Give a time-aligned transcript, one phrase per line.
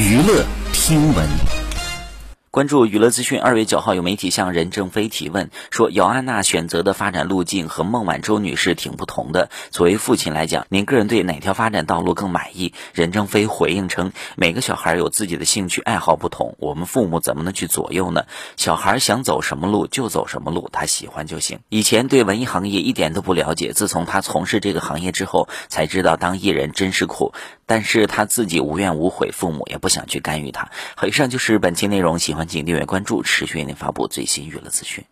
[0.00, 1.59] 娱乐听闻。
[2.52, 3.40] 关注娱乐资讯。
[3.40, 9.50] 二月九号，有媒体向任正非提问说，姚安娜选择的发展路径和孟晚舟女士挺不同的。
[9.70, 12.74] 作为父亲来讲，您个人对哪条发展道路更满意？
[12.92, 18.24] 任正非回应称，每个小孩有自己的兴趣爱好不同，我们父母怎么能去左右呢？
[18.56, 21.60] 小孩想走什么路就走什么路，他喜欢就行。
[21.68, 27.32] 以前对文艺行业一点都不了解，自从他从事这个行业之后，才知道当艺人真是苦。
[27.66, 30.72] 但是他自己无怨无悔，父母也不想去干预他。
[30.96, 35.04] 好，以上就是本期内容，喜欢请订阅关注，持续为您发布最新娱乐资讯。